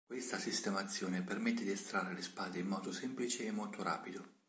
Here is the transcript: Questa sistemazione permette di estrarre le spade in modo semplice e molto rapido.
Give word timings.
Questa 0.03 0.39
sistemazione 0.39 1.21
permette 1.21 1.63
di 1.63 1.69
estrarre 1.69 2.15
le 2.15 2.23
spade 2.23 2.57
in 2.57 2.65
modo 2.65 2.91
semplice 2.91 3.45
e 3.45 3.51
molto 3.51 3.83
rapido. 3.83 4.25